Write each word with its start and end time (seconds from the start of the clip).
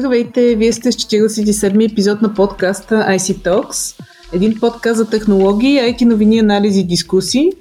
Здравейте, 0.00 0.56
вие 0.56 0.72
сте 0.72 0.92
с 0.92 0.96
47-ми 0.96 1.84
епизод 1.84 2.22
на 2.22 2.34
подкаста 2.34 2.94
IC 2.94 3.44
Talks, 3.44 4.00
един 4.32 4.60
подкаст 4.60 4.96
за 4.96 5.10
технологии, 5.10 5.78
IT 5.78 6.04
новини, 6.04 6.38
анализи 6.38 6.80
и 6.80 6.86
дискусии. 6.86 7.52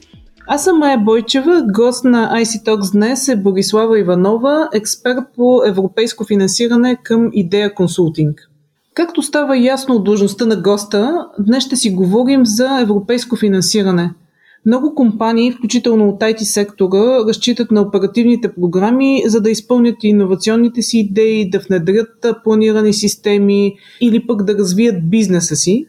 Аз 0.47 0.63
съм 0.63 0.77
Майя 0.77 0.97
Бойчева, 0.97 1.63
гост 1.73 2.03
на 2.03 2.41
IC 2.41 2.65
Talks 2.65 2.91
днес 2.91 3.27
е 3.27 3.35
Борислава 3.35 3.99
Иванова, 3.99 4.69
експерт 4.73 5.23
по 5.35 5.61
европейско 5.67 6.25
финансиране 6.25 6.97
към 7.03 7.29
Идея 7.33 7.73
Консултинг. 7.73 8.49
Както 8.93 9.21
става 9.21 9.57
ясно 9.57 9.95
от 9.95 10.03
длъжността 10.03 10.45
на 10.45 10.55
госта, 10.55 11.27
днес 11.39 11.63
ще 11.63 11.75
си 11.75 11.91
говорим 11.91 12.45
за 12.45 12.79
европейско 12.81 13.35
финансиране– 13.35 14.13
много 14.65 14.95
компании, 14.95 15.51
включително 15.51 16.09
от 16.09 16.21
IT 16.21 16.43
сектора, 16.43 17.25
разчитат 17.27 17.71
на 17.71 17.81
оперативните 17.81 18.53
програми, 18.53 19.23
за 19.25 19.41
да 19.41 19.49
изпълнят 19.49 19.95
иновационните 20.03 20.81
си 20.81 20.99
идеи, 20.99 21.49
да 21.49 21.59
внедрят 21.59 22.25
планирани 22.43 22.93
системи 22.93 23.75
или 24.01 24.27
пък 24.27 24.43
да 24.43 24.57
развият 24.57 25.09
бизнеса 25.09 25.55
си. 25.55 25.85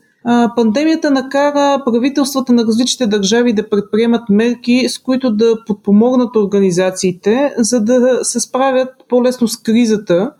Пандемията 0.56 1.10
накара 1.10 1.82
правителствата 1.84 2.52
на 2.52 2.64
различните 2.64 3.06
държави 3.06 3.52
да 3.52 3.68
предприемат 3.68 4.28
мерки, 4.28 4.88
с 4.88 4.98
които 4.98 5.30
да 5.36 5.56
подпомогнат 5.66 6.36
организациите, 6.36 7.54
за 7.58 7.80
да 7.80 8.18
се 8.22 8.40
справят 8.40 8.88
по-лесно 9.08 9.48
с 9.48 9.56
кризата, 9.56 10.30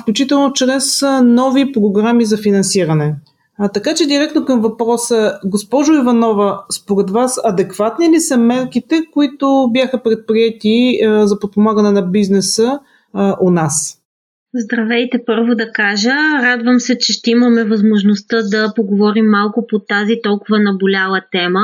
включително 0.00 0.52
чрез 0.52 1.02
нови 1.22 1.72
програми 1.72 2.24
за 2.24 2.36
финансиране. 2.36 3.14
А, 3.58 3.68
така 3.68 3.94
че 3.94 4.06
директно 4.06 4.44
към 4.44 4.60
въпроса, 4.60 5.38
госпожо 5.44 5.92
Иванова, 5.92 6.64
според 6.72 7.10
вас 7.10 7.40
адекватни 7.44 8.08
ли 8.08 8.20
са 8.20 8.36
мерките, 8.36 9.02
които 9.12 9.68
бяха 9.72 10.02
предприяти 10.02 11.00
а, 11.04 11.26
за 11.26 11.38
подпомагане 11.38 11.90
на 11.90 12.02
бизнеса 12.02 12.78
а, 13.12 13.36
у 13.40 13.50
нас? 13.50 14.00
Здравейте, 14.56 15.24
първо 15.26 15.54
да 15.54 15.72
кажа. 15.72 16.14
Радвам 16.42 16.80
се, 16.80 16.98
че 16.98 17.12
ще 17.12 17.30
имаме 17.30 17.64
възможността 17.64 18.42
да 18.42 18.72
поговорим 18.76 19.26
малко 19.26 19.66
по 19.66 19.78
тази 19.78 20.20
толкова 20.22 20.58
наболяла 20.58 21.20
тема. 21.32 21.62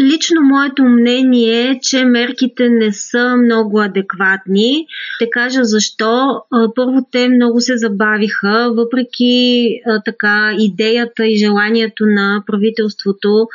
Лично 0.00 0.40
моето 0.42 0.84
мнение 0.84 1.70
е, 1.70 1.78
че 1.82 2.04
мерките 2.04 2.68
не 2.68 2.92
са 2.92 3.36
много 3.36 3.80
адекватни. 3.80 4.86
Ще 5.14 5.30
кажа 5.30 5.64
защо. 5.64 6.42
Първо, 6.74 7.06
те 7.12 7.28
много 7.28 7.60
се 7.60 7.76
забавиха, 7.76 8.72
въпреки 8.76 9.68
така 10.04 10.54
идеята 10.58 11.26
и 11.26 11.36
желанието 11.36 12.06
на 12.06 12.42
правителството 12.46 13.46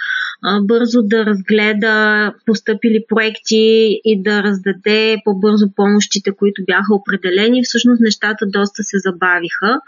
бързо 0.61 1.01
да 1.01 1.25
разгледа 1.25 2.33
постъпили 2.45 3.03
проекти 3.09 3.99
и 4.05 4.23
да 4.23 4.43
раздаде 4.43 5.17
по-бързо 5.25 5.67
помощите, 5.75 6.31
които 6.31 6.63
бяха 6.65 6.95
определени. 6.95 7.63
Всъщност 7.63 8.01
нещата 8.01 8.45
доста 8.47 8.83
се 8.83 8.97
забавиха. 8.99 9.79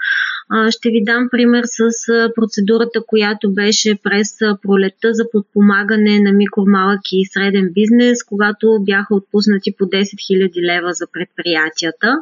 Ще 0.70 0.90
ви 0.90 1.04
дам 1.04 1.28
пример 1.32 1.64
с 1.66 2.08
процедурата, 2.36 3.00
която 3.08 3.54
беше 3.54 3.98
през 4.04 4.38
пролета 4.62 5.14
за 5.14 5.24
подпомагане 5.32 6.20
на 6.20 6.32
микро, 6.32 6.64
малък 6.68 7.02
и 7.12 7.26
среден 7.34 7.70
бизнес, 7.74 8.24
когато 8.24 8.78
бяха 8.82 9.16
отпуснати 9.16 9.76
по 9.78 9.86
10 9.86 10.02
000 10.02 10.76
лева 10.76 10.94
за 10.94 11.06
предприятията. 11.14 12.18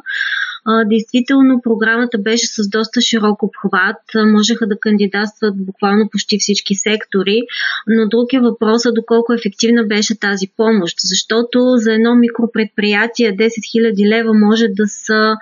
Действително 0.86 1.60
програмата 1.62 2.18
беше 2.18 2.46
с 2.46 2.68
доста 2.68 3.00
широк 3.00 3.42
обхват. 3.42 4.02
Можеха 4.26 4.66
да 4.66 4.78
кандидатстват 4.78 5.64
буквално 5.66 6.08
почти 6.12 6.38
всички 6.38 6.74
сектори, 6.74 7.42
но 7.86 8.08
друг 8.08 8.32
е 8.32 8.40
въпросът 8.40 8.94
доколко 8.94 9.32
ефективна 9.32 9.84
беше 9.84 10.18
тази 10.18 10.46
помощ, 10.56 10.96
защото 11.04 11.58
за 11.76 11.92
едно 11.92 12.14
микропредприятие 12.14 13.36
10 13.36 13.48
000 13.48 14.08
лева 14.08 14.34
може 14.34 14.68
да 14.68 14.88
са 14.88 15.36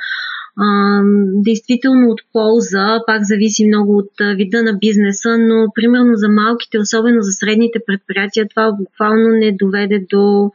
действително 1.34 2.10
от 2.10 2.20
полза, 2.32 2.98
пак 3.06 3.22
зависи 3.22 3.66
много 3.66 3.96
от 3.96 4.10
вида 4.36 4.62
на 4.62 4.72
бизнеса, 4.72 5.38
но 5.38 5.66
примерно 5.74 6.12
за 6.14 6.28
малките, 6.28 6.78
особено 6.78 7.22
за 7.22 7.32
средните 7.32 7.78
предприятия, 7.86 8.48
това 8.48 8.72
буквално 8.72 9.28
не 9.28 9.52
доведе 9.52 10.06
до 10.10 10.50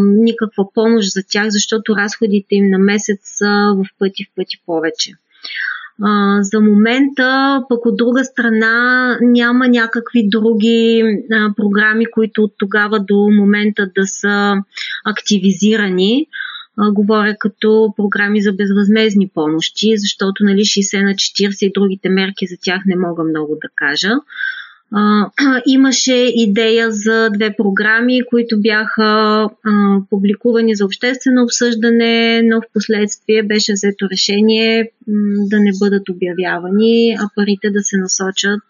никаква 0.00 0.72
помощ 0.74 1.12
за 1.12 1.22
тях, 1.28 1.46
защото 1.48 1.96
разходите 1.96 2.54
им 2.54 2.70
на 2.70 2.78
месец 2.78 3.18
са 3.22 3.74
в 3.76 3.84
пъти 3.98 4.24
в 4.24 4.34
пъти 4.36 4.56
повече. 4.66 5.12
За 6.40 6.60
момента, 6.60 7.60
пък 7.68 7.86
от 7.86 7.96
друга 7.96 8.24
страна, 8.24 9.18
няма 9.22 9.68
някакви 9.68 10.28
други 10.28 11.02
програми, 11.56 12.06
които 12.06 12.42
от 12.42 12.52
тогава 12.58 13.00
до 13.00 13.28
момента 13.32 13.90
да 13.96 14.06
са 14.06 14.54
активизирани 15.04 16.26
говоря 16.92 17.36
като 17.38 17.94
програми 17.96 18.42
за 18.42 18.52
безвъзмезни 18.52 19.28
помощи, 19.34 19.92
защото 19.96 20.44
нали, 20.44 20.60
60 20.60 21.04
на 21.04 21.10
40 21.10 21.66
и 21.66 21.72
другите 21.74 22.08
мерки 22.08 22.46
за 22.46 22.56
тях 22.62 22.82
не 22.86 22.96
мога 22.96 23.24
много 23.24 23.58
да 23.62 23.68
кажа. 23.74 24.10
Имаше 25.66 26.32
идея 26.34 26.90
за 26.90 27.30
две 27.30 27.54
програми, 27.56 28.22
които 28.30 28.60
бяха 28.60 29.48
публикувани 30.10 30.74
за 30.74 30.84
обществено 30.84 31.42
обсъждане, 31.42 32.42
но 32.42 32.60
в 32.60 32.64
последствие 32.74 33.42
беше 33.42 33.72
взето 33.72 34.08
решение 34.12 34.90
да 35.50 35.60
не 35.60 35.70
бъдат 35.80 36.08
обявявани, 36.08 37.16
а 37.20 37.28
парите 37.36 37.70
да 37.70 37.80
се 37.82 37.96
насочат 37.96 38.60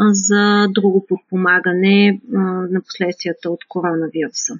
за 0.00 0.66
друго 0.70 1.06
подпомагане 1.08 2.20
на 2.70 2.80
последствията 2.86 3.50
от 3.50 3.60
коронавируса. 3.68 4.54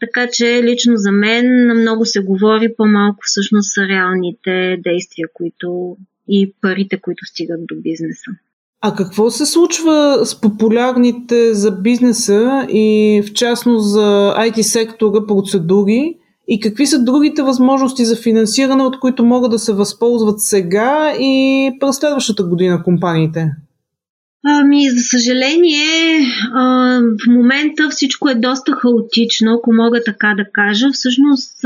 Така 0.00 0.28
че 0.32 0.62
лично 0.62 0.92
за 0.96 1.12
мен 1.12 1.66
много 1.80 2.04
се 2.04 2.20
говори, 2.20 2.74
по-малко 2.76 3.18
всъщност 3.22 3.74
са 3.74 3.80
реалните 3.88 4.76
действия, 4.84 5.28
които 5.34 5.96
и 6.28 6.54
парите, 6.60 7.00
които 7.00 7.24
стигат 7.24 7.60
до 7.66 7.74
бизнеса. 7.82 8.30
А 8.80 8.94
какво 8.94 9.30
се 9.30 9.46
случва 9.46 10.20
с 10.24 10.40
популярните 10.40 11.54
за 11.54 11.70
бизнеса 11.70 12.66
и 12.68 13.22
в 13.26 13.32
частност 13.32 13.92
за 13.92 14.34
IT 14.38 14.62
сектора 14.62 15.26
процедури? 15.26 16.18
И 16.48 16.60
какви 16.60 16.86
са 16.86 17.04
другите 17.04 17.42
възможности 17.42 18.04
за 18.04 18.16
финансиране, 18.16 18.82
от 18.82 19.00
които 19.00 19.24
могат 19.24 19.50
да 19.50 19.58
се 19.58 19.72
възползват 19.72 20.40
сега 20.40 21.14
и 21.20 21.70
през 21.80 21.96
следващата 21.96 22.44
година 22.44 22.82
компаниите? 22.82 23.50
Ами, 24.46 24.90
за 24.90 25.02
съжаление, 25.02 26.20
в 26.52 27.26
момента 27.28 27.88
всичко 27.90 28.28
е 28.28 28.34
доста 28.34 28.72
хаотично, 28.72 29.54
ако 29.54 29.72
мога 29.72 30.00
така 30.04 30.34
да 30.36 30.44
кажа. 30.52 30.86
Всъщност, 30.92 31.64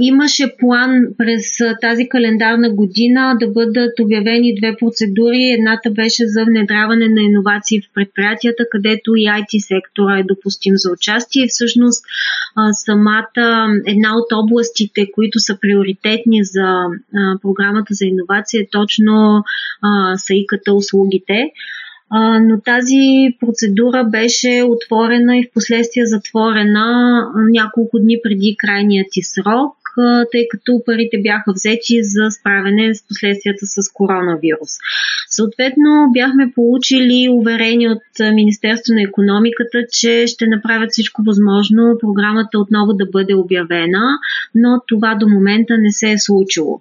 Имаше 0.00 0.56
план 0.58 0.90
през 1.18 1.58
тази 1.80 2.08
календарна 2.08 2.70
година 2.70 3.36
да 3.40 3.48
бъдат 3.48 4.00
обявени 4.00 4.54
две 4.54 4.76
процедури. 4.80 5.54
Едната 5.58 5.90
беше 5.90 6.26
за 6.26 6.44
внедряване 6.44 7.08
на 7.08 7.22
иновации 7.22 7.80
в 7.80 7.84
предприятията, 7.94 8.64
където 8.70 9.16
и 9.16 9.24
IT 9.24 9.58
сектора 9.58 10.18
е 10.18 10.22
допустим 10.22 10.72
за 10.76 10.92
участие. 10.92 11.46
Всъщност 11.48 12.04
самата 12.72 13.68
една 13.86 14.16
от 14.16 14.32
областите, 14.32 15.10
които 15.12 15.38
са 15.38 15.58
приоритетни 15.60 16.44
за 16.44 16.82
програмата 17.42 17.94
за 17.94 18.06
иновация 18.06 18.62
е 18.62 18.70
точно 18.72 19.44
са 20.16 20.34
ИКТ 20.34 20.68
услугите. 20.72 21.50
А, 22.10 22.38
но 22.40 22.60
тази 22.60 23.36
процедура 23.40 24.04
беше 24.04 24.64
отворена 24.68 25.38
и 25.38 25.44
в 25.44 25.52
последствие 25.54 26.06
затворена 26.06 27.20
няколко 27.50 27.98
дни 27.98 28.16
преди 28.22 28.56
крайния 28.58 29.04
ти 29.10 29.22
срок, 29.22 29.74
тъй 30.32 30.48
като 30.48 30.82
парите 30.86 31.18
бяха 31.22 31.52
взети 31.52 32.02
за 32.02 32.30
справяне 32.30 32.94
с 32.94 33.06
последствията 33.08 33.66
с 33.66 33.92
коронавирус. 33.92 34.72
Съответно, 35.30 36.10
бяхме 36.12 36.52
получили 36.54 37.28
уверение 37.28 37.88
от 37.88 38.34
Министерство 38.34 38.94
на 38.94 39.02
економиката, 39.02 39.78
че 39.92 40.26
ще 40.26 40.46
направят 40.46 40.90
всичко 40.90 41.22
възможно 41.22 41.96
програмата 42.00 42.58
отново 42.58 42.92
да 42.92 43.06
бъде 43.06 43.34
обявена, 43.34 44.18
но 44.54 44.82
това 44.86 45.14
до 45.14 45.28
момента 45.28 45.74
не 45.78 45.90
се 45.90 46.10
е 46.10 46.18
случило. 46.18 46.80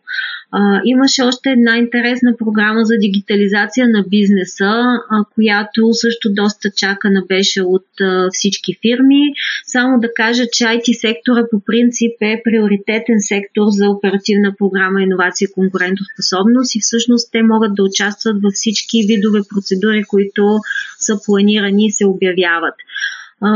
А, 0.51 0.81
имаше 0.85 1.23
още 1.23 1.49
една 1.49 1.77
интересна 1.77 2.35
програма 2.37 2.85
за 2.85 2.97
дигитализация 2.97 3.87
на 3.89 4.03
бизнеса, 4.09 4.71
а, 5.09 5.23
която 5.35 5.93
също 5.93 6.33
доста 6.33 6.71
чакана 6.71 7.23
беше 7.27 7.61
от 7.61 7.85
а, 8.01 8.27
всички 8.31 8.77
фирми. 8.81 9.21
Само 9.65 9.99
да 9.99 10.13
кажа, 10.13 10.43
че 10.51 10.63
IT 10.63 10.93
сектора 10.93 11.47
по 11.51 11.59
принцип 11.59 12.11
е 12.21 12.41
приоритетен 12.43 13.15
сектор 13.19 13.63
за 13.69 13.89
оперативна 13.89 14.55
програма 14.57 15.01
иновация 15.01 15.45
и 15.45 15.53
конкурентоспособност 15.53 16.75
и 16.75 16.79
всъщност 16.81 17.31
те 17.31 17.43
могат 17.43 17.75
да 17.75 17.83
участват 17.83 18.41
във 18.43 18.53
всички 18.53 19.05
видове 19.07 19.39
процедури, 19.49 20.03
които 20.03 20.59
са 20.99 21.19
планирани 21.25 21.85
и 21.85 21.91
се 21.91 22.05
обявяват. 22.05 22.75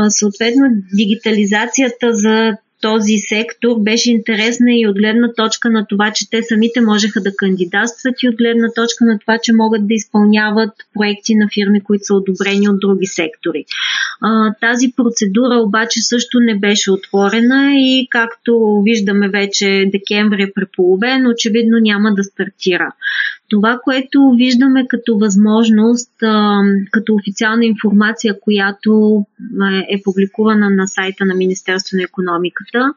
съответно, 0.08 0.64
дигитализацията 0.94 2.12
за 2.12 2.56
този 2.82 3.18
сектор 3.18 3.76
беше 3.80 4.10
интересна 4.10 4.74
и 4.74 4.86
от 4.86 4.96
гледна 4.96 5.32
точка 5.36 5.70
на 5.70 5.86
това, 5.86 6.10
че 6.10 6.30
те 6.30 6.42
самите 6.42 6.80
можеха 6.80 7.20
да 7.20 7.36
кандидатстват 7.36 8.14
и 8.22 8.28
от 8.28 8.36
гледна 8.36 8.68
точка 8.74 9.04
на 9.04 9.18
това, 9.18 9.38
че 9.42 9.52
могат 9.52 9.88
да 9.88 9.94
изпълняват 9.94 10.70
проекти 10.94 11.34
на 11.34 11.48
фирми, 11.54 11.80
които 11.80 12.04
са 12.04 12.14
одобрени 12.14 12.68
от 12.68 12.80
други 12.80 13.06
сектори. 13.06 13.64
Тази 14.60 14.92
процедура 14.96 15.54
обаче 15.56 16.02
също 16.02 16.40
не 16.40 16.58
беше 16.58 16.90
отворена 16.90 17.72
и 17.74 18.06
както 18.10 18.82
виждаме 18.84 19.28
вече 19.28 19.90
декември 19.92 20.42
е 20.42 20.52
преполовен, 20.54 21.26
очевидно 21.26 21.78
няма 21.80 22.14
да 22.14 22.24
стартира. 22.24 22.92
Това, 23.48 23.80
което 23.84 24.34
виждаме 24.36 24.86
като 24.88 25.18
възможност, 25.18 26.10
като 26.90 27.14
официална 27.14 27.64
информация, 27.64 28.40
която 28.40 29.24
е 29.90 30.02
публикувана 30.02 30.70
на 30.70 30.86
сайта 30.86 31.24
на 31.24 31.34
Министерство 31.34 31.96
на 31.96 32.02
економиката, 32.02 32.92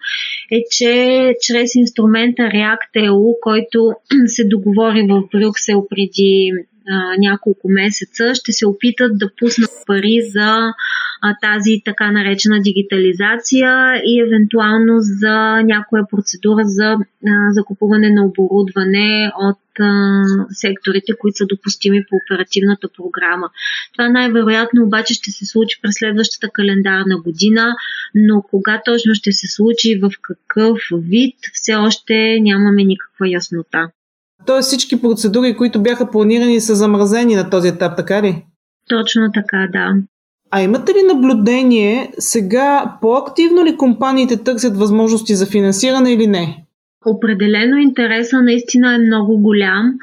е, 0.51 0.63
че 0.71 1.33
чрез 1.41 1.75
инструмента 1.75 2.43
React.eu, 2.43 3.33
който 3.41 3.93
се 4.25 4.43
договори 4.43 5.07
в 5.09 5.23
Брюксел 5.31 5.87
преди 5.89 6.51
а, 6.89 7.17
няколко 7.17 7.69
месеца, 7.69 8.35
ще 8.35 8.51
се 8.51 8.67
опитат 8.67 9.17
да 9.17 9.29
пуснат 9.39 9.69
пари 9.85 10.21
за 10.29 10.73
а, 11.21 11.35
тази 11.41 11.81
така 11.85 12.11
наречена 12.11 12.61
дигитализация 12.61 14.01
и 14.05 14.21
евентуално 14.21 14.93
за 14.99 15.61
някоя 15.63 16.03
процедура 16.11 16.61
за 16.63 16.83
а, 16.93 16.97
закупуване 17.51 18.09
на 18.09 18.25
оборудване 18.25 19.31
от 19.39 19.57
секторите, 20.49 21.13
които 21.19 21.37
са 21.37 21.45
допустими 21.45 22.05
по 22.09 22.15
оперативната 22.15 22.87
програма. 22.97 23.49
Това 23.93 24.09
най-вероятно 24.09 24.83
обаче 24.83 25.13
ще 25.13 25.31
се 25.31 25.45
случи 25.45 25.79
през 25.81 25.93
следващата 25.95 26.49
календарна 26.53 27.17
година, 27.21 27.75
но 28.15 28.41
кога 28.41 28.81
точно 28.85 29.15
ще 29.15 29.31
се 29.31 29.47
случи 29.47 29.99
в 29.99 30.11
какъв 30.21 30.79
вид, 30.91 31.35
все 31.53 31.75
още 31.75 32.37
нямаме 32.41 32.83
никаква 32.83 33.29
яснота. 33.29 33.89
Тоест 34.45 34.67
всички 34.67 35.01
процедури, 35.01 35.57
които 35.57 35.83
бяха 35.83 36.11
планирани, 36.11 36.61
са 36.61 36.75
замразени 36.75 37.35
на 37.35 37.49
този 37.49 37.67
етап, 37.67 37.97
така 37.97 38.21
ли? 38.21 38.45
Точно 38.89 39.31
така, 39.33 39.67
да. 39.71 39.93
А 40.51 40.61
имате 40.61 40.91
ли 40.91 41.13
наблюдение 41.13 42.11
сега 42.19 42.97
по-активно 43.01 43.65
ли 43.65 43.77
компаниите 43.77 44.43
търсят 44.43 44.77
възможности 44.77 45.35
за 45.35 45.45
финансиране 45.45 46.13
или 46.13 46.27
не? 46.27 46.65
Определено 47.05 47.77
интереса 47.77 48.41
наистина 48.41 48.95
е 48.95 48.97
много 48.97 49.41
голям 49.41 49.93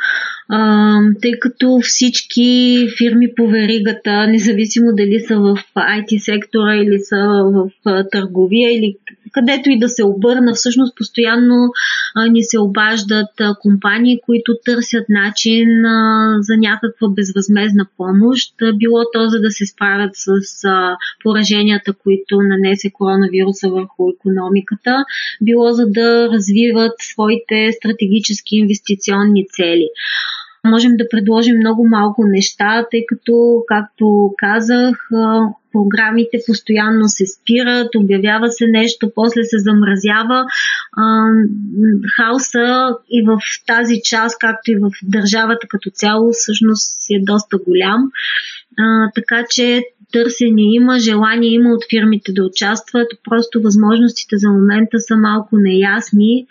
а, 0.48 0.98
тъй 1.22 1.32
като 1.32 1.80
всички 1.82 2.88
фирми 2.98 3.34
по 3.36 3.46
веригата, 3.46 4.26
независимо 4.26 4.92
дали 4.92 5.20
са 5.20 5.36
в 5.36 5.58
IT 5.76 6.18
сектора 6.18 6.76
или 6.76 6.98
са 6.98 7.42
в 7.44 7.70
търговия 8.12 8.78
или 8.78 8.96
където 9.32 9.70
и 9.70 9.78
да 9.78 9.88
се 9.88 10.04
обърна, 10.04 10.54
всъщност 10.54 10.96
постоянно 10.96 11.70
а, 12.14 12.26
ни 12.26 12.42
се 12.42 12.58
обаждат 12.58 13.40
а, 13.40 13.54
компании, 13.60 14.20
които 14.26 14.56
търсят 14.64 15.04
начин 15.08 15.84
а, 15.84 16.36
за 16.40 16.56
някаква 16.56 17.08
безвъзмезна 17.08 17.86
помощ, 17.96 18.54
било 18.74 19.04
то 19.12 19.28
за 19.28 19.40
да 19.40 19.50
се 19.50 19.66
справят 19.66 20.10
с 20.12 20.28
а, 20.64 20.96
пораженията, 21.22 21.92
които 21.92 22.40
нанесе 22.42 22.90
коронавируса 22.90 23.68
върху 23.68 24.10
економиката, 24.10 25.04
било 25.42 25.72
за 25.72 25.86
да 25.86 26.28
развиват 26.28 26.92
своите 27.00 27.72
стратегически 27.72 28.56
инвестиционни 28.56 29.46
цели 29.48 29.88
можем 30.64 30.96
да 30.96 31.08
предложим 31.08 31.56
много 31.56 31.88
малко 31.88 32.24
неща, 32.26 32.86
тъй 32.90 33.04
като, 33.08 33.64
както 33.66 34.34
казах, 34.38 35.08
програмите 35.72 36.38
постоянно 36.46 37.08
се 37.08 37.24
спират, 37.26 37.94
обявява 37.94 38.48
се 38.48 38.66
нещо, 38.66 39.10
после 39.14 39.44
се 39.44 39.58
замразява. 39.58 40.44
Хаоса 42.16 42.96
и 43.10 43.22
в 43.26 43.38
тази 43.66 44.00
част, 44.04 44.38
както 44.38 44.70
и 44.70 44.76
в 44.76 44.90
държавата 45.02 45.66
като 45.68 45.90
цяло, 45.90 46.32
всъщност 46.32 47.00
е 47.10 47.24
доста 47.24 47.58
голям. 47.66 48.10
А, 48.78 49.10
така 49.14 49.44
че 49.50 49.82
търсене 50.12 50.74
има, 50.74 50.98
желание 50.98 51.50
има 51.50 51.70
от 51.70 51.84
фирмите 51.90 52.32
да 52.32 52.44
участват, 52.44 53.06
просто 53.24 53.62
възможностите 53.62 54.36
за 54.36 54.50
момента 54.50 54.98
са 55.00 55.16
малко 55.16 55.56
неясни 55.58 56.46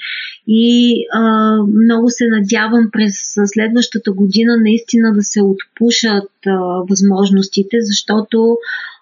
и 0.47 0.95
а, 1.13 1.55
много 1.83 2.05
се 2.09 2.27
надявам 2.27 2.89
през 2.91 3.13
следващата 3.45 4.11
година 4.11 4.57
наистина 4.57 5.13
да 5.13 5.23
се 5.23 5.41
отпушат 5.41 6.29
а, 6.47 6.57
възможностите, 6.89 7.77
защото 7.81 8.57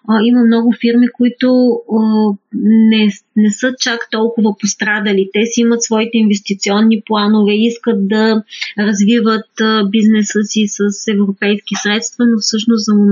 а, 0.08 0.20
има 0.22 0.44
много 0.44 0.74
фирми, 0.80 1.08
които 1.08 1.80
а, 1.98 2.32
не, 2.54 3.10
не 3.36 3.50
са 3.50 3.74
чак 3.78 4.08
толкова 4.10 4.56
пострадали. 4.60 5.30
Те 5.32 5.46
си 5.46 5.60
имат 5.60 5.82
своите 5.82 6.18
инвестиционни 6.18 7.02
планове, 7.06 7.52
искат 7.54 8.08
да 8.08 8.42
развиват 8.78 9.60
а, 9.60 9.88
бизнеса 9.88 10.38
си 10.42 10.64
с 10.66 11.08
европейски 11.12 11.74
средства, 11.82 12.24
но 12.26 12.38
всъщност 12.40 12.84
за 12.84 12.94
момента 12.94 13.09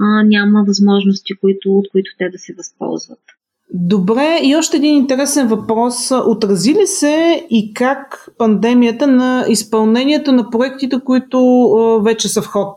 а, 0.00 0.22
няма 0.24 0.64
възможности, 0.66 1.32
които, 1.40 1.70
от 1.70 1.86
които 1.92 2.10
те 2.18 2.28
да 2.32 2.38
се 2.38 2.54
възползват. 2.58 3.18
Добре, 3.74 4.40
и 4.42 4.56
още 4.56 4.76
един 4.76 4.96
интересен 4.96 5.48
въпрос. 5.48 6.10
Отрази 6.26 6.74
ли 6.74 6.86
се 6.86 7.46
и 7.50 7.74
как 7.74 8.28
пандемията 8.38 9.06
на 9.06 9.44
изпълнението 9.48 10.32
на 10.32 10.50
проектите, 10.50 10.96
които 11.04 11.40
вече 12.04 12.28
са 12.28 12.42
в 12.42 12.46
ход? 12.46 12.76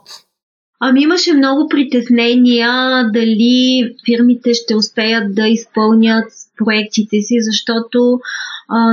Ами 0.80 1.02
имаше 1.02 1.34
много 1.34 1.70
притеснения 1.70 2.70
дали 3.14 3.96
фирмите 4.06 4.54
ще 4.54 4.76
успеят 4.76 5.36
да 5.36 5.48
изпълнят 5.48 6.32
проектите 6.58 7.22
си, 7.22 7.36
защото 7.40 8.14
а, 8.14 8.20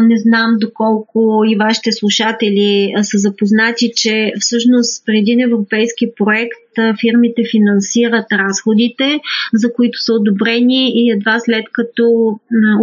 не 0.03 0.19
знам 0.19 0.57
доколко 0.61 1.43
и 1.49 1.57
вашите 1.57 1.93
слушатели 1.93 2.93
са 3.03 3.19
запознати, 3.19 3.91
че 3.97 4.33
всъщност 4.41 5.07
преди 5.07 5.27
един 5.27 5.41
европейски 5.41 6.07
проект 6.17 6.67
фирмите 7.01 7.43
финансират 7.51 8.27
разходите, 8.33 9.21
за 9.55 9.73
които 9.73 9.99
са 10.03 10.13
одобрени 10.13 10.93
и 10.95 11.11
едва 11.11 11.39
след 11.39 11.65
като 11.73 12.05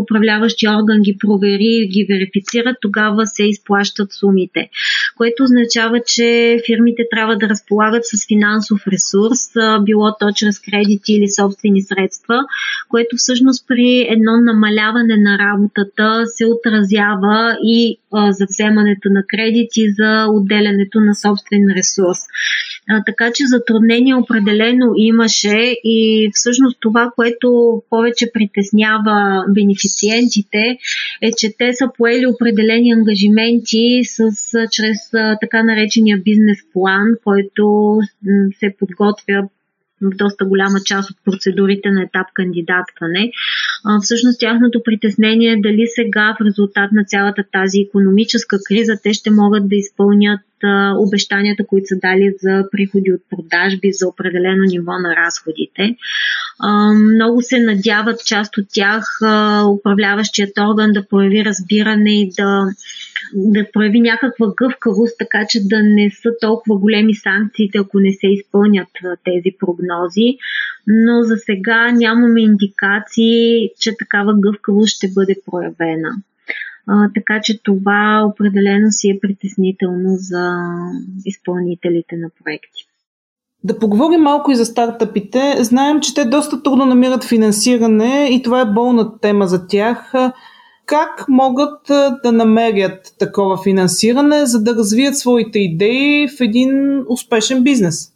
управляващи 0.02 0.68
орган 0.68 1.02
ги 1.02 1.18
провери 1.20 1.70
и 1.84 1.88
ги 1.88 2.08
верифицират, 2.10 2.78
тогава 2.82 3.26
се 3.26 3.44
изплащат 3.44 4.12
сумите. 4.12 4.70
Което 5.18 5.44
означава, 5.44 6.00
че 6.06 6.60
фирмите 6.66 7.04
трябва 7.12 7.36
да 7.38 7.50
разполагат 7.50 8.06
с 8.06 8.28
финансов 8.28 8.88
ресурс, 8.88 9.40
било 9.86 10.16
то 10.20 10.32
чрез 10.36 10.60
кредити 10.60 11.14
или 11.14 11.28
собствени 11.30 11.82
средства, 11.82 12.40
което 12.90 13.16
всъщност 13.18 13.68
при 13.68 14.08
едно 14.10 14.38
намаляване 14.42 15.18
на 15.18 15.38
работата 15.38 16.24
се 16.26 16.46
отразява 16.46 16.83
и 17.64 18.00
за 18.30 18.46
вземането 18.50 19.10
на 19.10 19.24
кредити, 19.28 19.82
за 20.00 20.28
отделянето 20.30 21.00
на 21.00 21.16
собствен 21.16 21.64
ресурс. 21.78 22.20
А, 22.90 23.04
така 23.06 23.32
че 23.36 23.44
затруднение 23.48 24.16
определено 24.16 24.94
имаше 24.98 25.76
и 25.84 26.30
всъщност 26.34 26.78
това, 26.80 27.12
което 27.16 27.82
повече 27.90 28.32
притеснява 28.34 29.46
бенефициентите 29.50 30.78
е, 31.22 31.32
че 31.38 31.58
те 31.58 31.74
са 31.74 31.90
поели 31.98 32.26
определени 32.26 32.92
ангажименти 32.92 34.02
с, 34.04 34.32
чрез 34.72 35.12
така 35.42 35.64
наречения 35.64 36.18
бизнес 36.18 36.58
план, 36.74 37.08
който 37.24 37.98
се 38.60 38.76
подготвя 38.80 39.50
доста 40.18 40.46
голяма 40.46 40.80
част 40.86 41.12
от 41.12 41.18
процедурите 41.26 41.92
на 41.92 42.04
етап 42.04 42.28
кандидатстване. 42.34 43.32
Всъщност 44.02 44.40
тяхното 44.40 44.82
притеснение 44.84 45.52
е 45.52 45.62
дали 45.62 45.84
сега 45.88 46.36
в 46.40 46.46
резултат 46.46 46.92
на 46.92 47.04
цялата 47.06 47.44
тази 47.52 47.80
економическа 47.80 48.58
криза 48.68 48.94
те 49.04 49.14
ще 49.14 49.32
могат 49.32 49.70
да 49.70 49.76
изпълнят 49.76 50.40
обещанията, 50.98 51.68
които 51.68 51.86
са 51.88 51.96
дали 52.02 52.34
за 52.42 52.70
приходи 52.72 53.12
от 53.12 53.22
продажби 53.30 53.92
за 53.92 54.08
определено 54.08 54.64
ниво 54.64 54.92
на 54.92 55.16
разходите. 55.16 55.96
Много 57.16 57.42
се 57.42 57.60
надяват 57.60 58.26
част 58.26 58.58
от 58.58 58.66
тях 58.74 59.04
управляващият 59.80 60.58
орган 60.58 60.92
да 60.92 61.08
прояви 61.08 61.46
разбиране 61.46 62.22
и 62.22 62.30
да, 62.38 62.66
да 63.34 63.72
прояви 63.74 64.00
някаква 64.00 64.48
гъвкавост, 64.58 65.16
така 65.20 65.46
че 65.50 65.60
да 65.64 65.84
не 65.84 66.10
са 66.10 66.30
толкова 66.42 66.78
големи 66.78 67.16
санкциите, 67.16 67.78
ако 67.78 68.00
не 68.00 68.12
се 68.14 68.28
изпълнят 68.28 68.88
тези 69.24 69.56
прогнози. 69.60 70.38
Но 70.88 71.24
за 71.24 71.36
сега 71.38 71.92
нямаме 71.92 72.42
индикации, 72.42 73.70
че 73.80 73.98
такава 74.00 74.34
гъвкавост 74.40 74.96
ще 74.96 75.08
бъде 75.08 75.36
проявена. 75.46 76.10
А, 76.88 77.10
така 77.16 77.40
че 77.44 77.64
това 77.64 78.26
определено 78.32 78.88
си 78.92 79.10
е 79.10 79.20
притеснително 79.22 80.10
за 80.10 80.58
изпълнителите 81.26 82.16
на 82.16 82.30
проекти. 82.44 82.88
Да 83.64 83.80
поговорим 83.80 84.22
малко 84.22 84.52
и 84.52 84.56
за 84.56 84.66
стартъпите. 84.66 85.56
Знаем, 85.60 86.02
че 86.02 86.14
те 86.14 86.26
доста 86.26 86.64
трудно 86.64 86.86
намират 86.86 87.24
финансиране 87.24 88.28
и 88.32 88.42
това 88.42 88.62
е 88.62 88.74
болна 88.74 89.20
тема 89.20 89.48
за 89.48 89.68
тях. 89.68 90.14
Как 90.86 91.26
могат 91.30 91.80
да 92.24 92.32
намерят 92.32 93.16
такова 93.20 93.64
финансиране, 93.64 94.46
за 94.46 94.64
да 94.64 94.76
развият 94.76 95.18
своите 95.18 95.60
идеи 95.60 96.28
в 96.28 96.42
един 96.42 97.04
успешен 97.08 97.64
бизнес? 97.64 98.13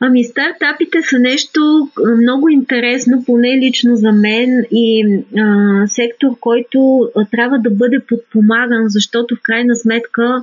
Ами 0.00 0.24
стартапите 0.24 0.98
са 1.02 1.18
нещо 1.18 1.88
много 2.18 2.48
интересно, 2.48 3.24
поне 3.26 3.58
лично 3.58 3.96
за 3.96 4.12
мен 4.12 4.64
и 4.70 5.18
а, 5.38 5.86
сектор, 5.86 6.28
който 6.40 7.10
трябва 7.30 7.58
да 7.58 7.70
бъде 7.70 8.00
подпомаган, 8.08 8.84
защото 8.88 9.36
в 9.36 9.42
крайна 9.42 9.76
сметка 9.76 10.42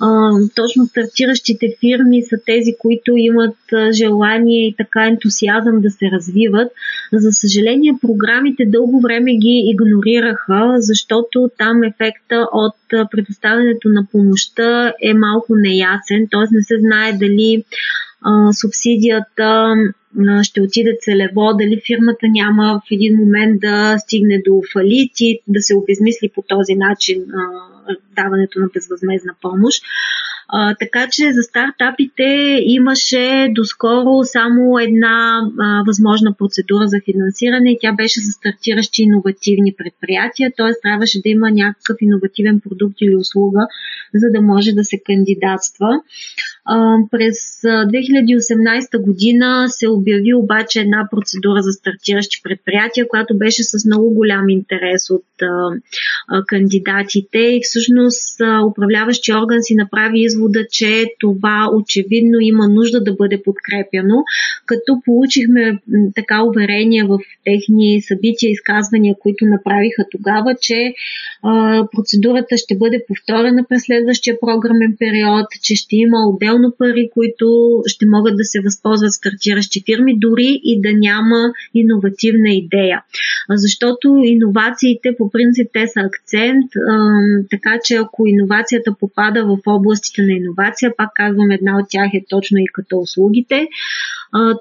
а, 0.00 0.30
точно 0.54 0.86
стартиращите 0.86 1.66
фирми 1.80 2.22
са 2.22 2.36
тези, 2.46 2.70
които 2.78 3.12
имат 3.16 3.56
желание 3.92 4.68
и 4.68 4.74
така 4.78 5.06
ентусиазъм 5.06 5.80
да 5.80 5.90
се 5.90 6.06
развиват. 6.12 6.72
За 7.12 7.32
съжаление, 7.32 7.98
програмите 8.00 8.64
дълго 8.66 9.00
време 9.00 9.32
ги 9.32 9.62
игнорираха, 9.72 10.74
защото 10.78 11.50
там 11.58 11.82
ефекта 11.82 12.46
от 12.52 13.08
предоставянето 13.10 13.88
на 13.88 14.06
помощта 14.12 14.92
е 15.02 15.14
малко 15.14 15.54
неясен, 15.56 16.28
т.е. 16.30 16.54
не 16.54 16.62
се 16.62 16.78
знае 16.78 17.12
дали 17.12 17.64
субсидията 18.60 19.74
ще 20.42 20.62
отиде 20.62 20.96
целево, 21.00 21.52
дали 21.58 21.82
фирмата 21.86 22.26
няма 22.28 22.80
в 22.84 22.90
един 22.90 23.16
момент 23.16 23.60
да 23.60 23.98
стигне 23.98 24.42
до 24.46 24.62
фалит 24.72 25.12
и 25.20 25.40
да 25.48 25.62
се 25.62 25.76
обезмисли 25.76 26.30
по 26.34 26.42
този 26.48 26.74
начин 26.74 27.24
даването 28.16 28.60
на 28.60 28.68
безвъзмезна 28.74 29.34
помощ. 29.42 29.82
А, 30.48 30.74
така 30.74 31.08
че 31.12 31.32
за 31.32 31.42
стартапите 31.42 32.58
имаше 32.62 33.48
доскоро 33.50 34.24
само 34.24 34.78
една 34.78 35.40
а, 35.60 35.82
възможна 35.86 36.34
процедура 36.38 36.86
за 36.86 36.96
финансиране 37.04 37.72
и 37.72 37.78
тя 37.80 37.92
беше 37.92 38.20
за 38.20 38.30
стартиращи 38.30 39.02
иновативни 39.02 39.74
предприятия, 39.78 40.52
т.е. 40.56 40.72
трябваше 40.82 41.20
да 41.22 41.28
има 41.28 41.50
някакъв 41.50 41.96
иновативен 42.00 42.60
продукт 42.60 42.96
или 43.00 43.16
услуга, 43.16 43.66
за 44.14 44.26
да 44.30 44.42
може 44.42 44.72
да 44.72 44.84
се 44.84 45.00
кандидатства. 45.06 45.88
А, 46.64 46.96
през 47.10 47.62
2018 47.62 49.02
година 49.02 49.66
се 49.68 49.88
обяви 49.88 50.34
обаче 50.34 50.80
една 50.80 51.08
процедура 51.10 51.62
за 51.62 51.72
стартиращи 51.72 52.40
предприятия, 52.42 53.08
която 53.08 53.38
беше 53.38 53.62
с 53.62 53.84
много 53.86 54.14
голям 54.14 54.48
интерес 54.48 55.10
от 55.10 55.24
а, 55.42 55.46
а, 56.28 56.44
кандидатите 56.44 57.38
и 57.38 57.60
всъщност 57.62 58.40
а, 58.40 58.60
управляващия 58.70 59.38
орган 59.38 59.62
си 59.62 59.74
направи 59.74 60.20
извода, 60.32 60.66
че 60.70 61.04
това 61.18 61.70
очевидно 61.74 62.40
има 62.40 62.68
нужда 62.68 63.04
да 63.04 63.14
бъде 63.14 63.42
подкрепяно, 63.42 64.24
като 64.66 65.00
получихме 65.04 65.78
така 66.14 66.42
уверения 66.44 67.06
в 67.06 67.18
техни 67.44 68.02
събития, 68.02 68.50
изказвания, 68.50 69.14
които 69.18 69.44
направиха 69.44 70.04
тогава, 70.10 70.54
че 70.60 70.94
а, 71.42 71.86
процедурата 71.96 72.56
ще 72.56 72.76
бъде 72.76 73.04
повторена 73.08 73.64
през 73.68 73.82
следващия 73.82 74.40
програмен 74.40 74.96
период, 74.98 75.46
че 75.62 75.74
ще 75.74 75.96
има 75.96 76.18
отделно 76.28 76.74
пари, 76.78 77.10
които 77.14 77.46
ще 77.86 78.06
могат 78.06 78.36
да 78.36 78.44
се 78.44 78.60
възползват 78.60 79.12
стартиращи 79.12 79.82
фирми, 79.86 80.18
дори 80.18 80.60
и 80.64 80.80
да 80.80 80.92
няма 80.92 81.52
иновативна 81.74 82.50
идея. 82.50 83.02
Защото 83.50 84.22
иновациите 84.24 85.08
по 85.18 85.30
принцип 85.30 85.68
те 85.72 85.86
са 85.86 86.00
акцент, 86.00 86.70
а, 86.90 87.18
така 87.50 87.78
че 87.84 87.94
ако 87.94 88.26
иновацията 88.26 88.94
попада 89.00 89.44
в 89.44 89.58
областите 89.66 90.21
на 90.26 90.32
иновация, 90.32 90.92
пак 90.96 91.10
казвам, 91.14 91.50
една 91.50 91.78
от 91.78 91.86
тях 91.90 92.10
е 92.14 92.24
точно 92.28 92.58
и 92.58 92.66
като 92.72 92.98
услугите, 92.98 93.68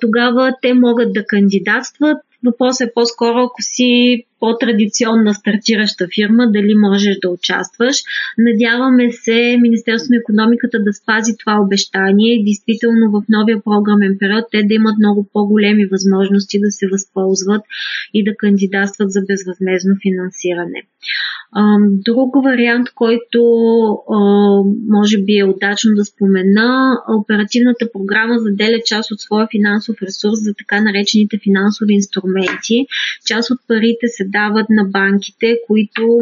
тогава 0.01 0.53
те 0.61 0.73
могат 0.73 1.13
да 1.13 1.25
кандидатстват. 1.25 2.17
Въпросът 2.45 2.87
е 2.87 2.93
по-скоро, 2.93 3.37
ако 3.39 3.61
си 3.61 4.23
по-традиционна 4.39 5.33
стартираща 5.33 6.07
фирма, 6.15 6.51
дали 6.51 6.75
можеш 6.75 7.15
да 7.21 7.29
участваш. 7.29 7.95
Надяваме 8.37 9.11
се 9.11 9.57
Министерството 9.61 10.13
на 10.13 10.19
економиката 10.21 10.77
да 10.83 10.93
спази 10.93 11.33
това 11.39 11.55
обещание 11.65 12.35
и 12.35 12.43
действително 12.43 13.11
в 13.11 13.23
новия 13.29 13.57
програмен 13.63 14.17
период 14.19 14.45
те 14.51 14.63
да 14.63 14.73
имат 14.73 14.97
много 14.99 15.29
по-големи 15.33 15.85
възможности 15.85 16.59
да 16.59 16.71
се 16.71 16.87
възползват 16.91 17.61
и 18.13 18.23
да 18.23 18.37
кандидатстват 18.37 19.11
за 19.11 19.21
безвъзмезно 19.27 19.93
финансиране. 20.01 20.79
Друг 21.85 22.43
вариант, 22.43 22.87
който 22.95 23.41
може 24.87 25.17
би 25.17 25.37
е 25.37 25.45
удачно 25.45 25.95
да 25.95 26.05
спомена, 26.05 26.97
оперативната 27.21 27.85
програма 27.93 28.39
заделя 28.39 28.79
част 28.85 29.11
от 29.11 29.19
своя 29.19 29.47
финансов 29.51 29.95
ресурс 30.01 30.39
за 30.43 30.53
така 30.57 30.81
наречените 30.81 31.39
финансови 31.43 31.93
инструменти. 31.93 32.85
Част 33.25 33.51
от 33.51 33.59
парите 33.67 34.07
се 34.07 34.23
дават 34.27 34.65
на 34.69 34.83
банките, 34.83 35.57
които 35.67 36.19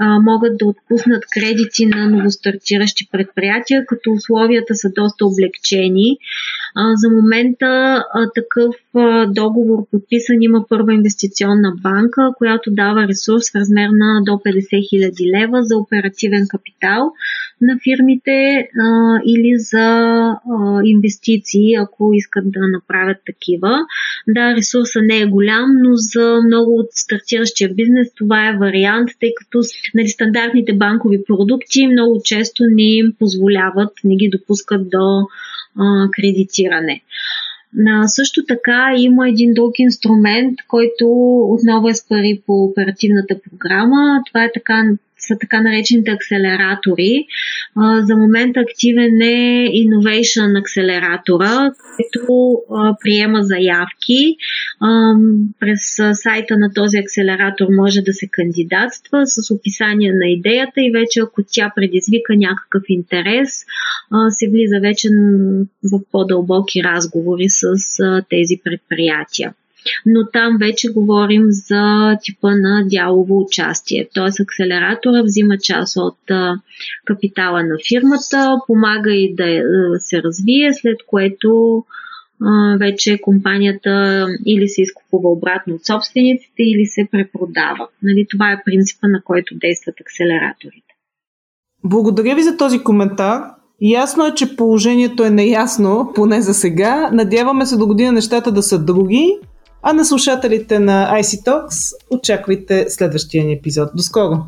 а, 0.00 0.20
могат 0.20 0.56
да 0.58 0.66
отпуснат 0.66 1.24
кредити 1.34 1.86
на 1.86 2.10
новостартиращи 2.10 3.08
предприятия, 3.12 3.86
като 3.86 4.12
условията 4.12 4.74
са 4.74 4.88
доста 4.96 5.26
облегчени. 5.26 6.16
А, 6.74 6.96
за 6.96 7.10
момента 7.10 7.66
а, 8.14 8.30
такъв 8.34 8.74
а, 8.94 9.26
договор 9.26 9.78
подписан 9.90 10.42
има 10.42 10.64
първа 10.68 10.94
инвестиционна 10.94 11.72
банка, 11.82 12.30
която 12.38 12.70
дава 12.70 13.08
ресурс 13.08 13.50
в 13.52 13.54
размер 13.54 13.88
на 13.92 14.22
до 14.24 14.32
50 14.32 14.40
000 14.42 15.40
лева 15.40 15.62
за 15.62 15.76
оперативен 15.76 16.46
капитал 16.48 17.12
на 17.60 17.78
фирмите 17.84 18.68
а, 18.80 19.18
или 19.26 19.58
за 19.58 19.80
а, 19.80 20.80
инвестиции, 20.84 21.74
ако 21.74 22.10
искат 22.14 22.44
да 22.52 22.60
направят 22.60 23.18
такива. 23.26 23.78
Да, 24.28 24.54
ресурса 24.56 25.00
не 25.02 25.18
е 25.18 25.26
голям, 25.26 25.70
но 25.82 25.90
за 25.94 26.40
много 26.46 26.76
от 26.78 26.86
стартиращия 26.90 27.74
бизнес 27.74 28.08
това 28.14 28.48
е 28.48 28.56
вариант, 28.56 29.08
тъй 29.20 29.30
като 29.36 29.62
нали, 29.94 30.08
стандартните 30.08 30.72
банкови 30.72 31.24
продукти 31.24 31.86
много 31.86 32.20
често 32.24 32.62
не 32.70 32.82
им 32.82 33.12
позволяват, 33.18 33.92
не 34.04 34.16
ги 34.16 34.28
допускат 34.28 34.90
до 34.90 35.26
а, 35.78 36.08
кредитиране. 36.12 37.02
А, 37.88 38.08
също 38.08 38.44
така 38.48 38.94
има 38.98 39.28
един 39.28 39.54
друг 39.54 39.78
инструмент, 39.78 40.58
който 40.68 41.06
отново 41.50 41.88
е 41.88 41.94
с 41.94 42.08
пари 42.08 42.42
по 42.46 42.64
оперативната 42.64 43.36
програма. 43.50 44.22
Това 44.26 44.44
е 44.44 44.52
така 44.54 44.84
са 45.20 45.36
така 45.40 45.60
наречените 45.60 46.10
акселератори. 46.10 47.26
За 48.00 48.16
момента 48.16 48.60
активен 48.60 49.20
е 49.20 49.68
Innovation 49.68 50.60
акселератора, 50.60 51.72
който 51.96 52.58
приема 53.04 53.42
заявки. 53.42 54.36
През 55.60 55.80
сайта 56.12 56.56
на 56.58 56.72
този 56.74 56.98
акселератор 56.98 57.66
може 57.70 58.00
да 58.00 58.12
се 58.12 58.28
кандидатства 58.30 59.26
с 59.26 59.54
описание 59.54 60.12
на 60.12 60.28
идеята 60.28 60.80
и 60.80 60.92
вече 60.92 61.20
ако 61.20 61.42
тя 61.52 61.72
предизвика 61.76 62.32
някакъв 62.36 62.82
интерес, 62.88 63.64
се 64.30 64.48
влиза 64.50 64.80
вече 64.80 65.08
в 65.92 66.00
по-дълбоки 66.12 66.82
разговори 66.84 67.48
с 67.48 67.62
тези 68.30 68.60
предприятия 68.64 69.54
но 70.06 70.26
там 70.32 70.56
вече 70.60 70.92
говорим 70.92 71.42
за 71.48 72.16
типа 72.22 72.50
на 72.50 72.84
дялово 72.86 73.40
участие. 73.40 74.08
Т.е. 74.14 74.42
акселератора 74.42 75.22
взима 75.22 75.58
част 75.58 75.96
от 75.96 76.18
капитала 77.04 77.62
на 77.62 77.76
фирмата, 77.88 78.60
помага 78.66 79.14
и 79.14 79.34
да 79.34 79.62
се 79.98 80.22
развие, 80.22 80.70
след 80.74 80.96
което 81.06 81.84
вече 82.78 83.20
компанията 83.20 84.26
или 84.46 84.68
се 84.68 84.82
изкупува 84.82 85.30
обратно 85.30 85.74
от 85.74 85.86
собствениците, 85.86 86.62
или 86.62 86.86
се 86.86 87.08
препродава. 87.10 87.88
Нали, 88.02 88.26
това 88.30 88.52
е 88.52 88.62
принципа, 88.64 89.08
на 89.08 89.22
който 89.22 89.54
действат 89.54 89.94
акселераторите. 90.00 90.94
Благодаря 91.84 92.34
ви 92.34 92.42
за 92.42 92.56
този 92.56 92.78
коментар. 92.78 93.42
Ясно 93.80 94.26
е, 94.26 94.34
че 94.34 94.56
положението 94.56 95.24
е 95.24 95.30
неясно, 95.30 96.12
поне 96.14 96.42
за 96.42 96.54
сега. 96.54 97.10
Надяваме 97.12 97.66
се 97.66 97.76
до 97.76 97.86
година 97.86 98.12
нещата 98.12 98.52
да 98.52 98.62
са 98.62 98.84
други. 98.84 99.38
А 99.82 99.92
на 99.92 100.04
слушателите 100.04 100.78
на 100.78 101.20
IC 101.20 101.44
Talks 101.44 101.94
очаквайте 102.10 102.90
следващия 102.90 103.44
ни 103.44 103.52
епизод. 103.52 103.90
До 103.94 104.02
скоро! 104.02 104.46